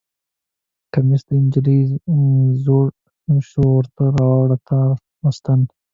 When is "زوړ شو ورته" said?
2.63-4.03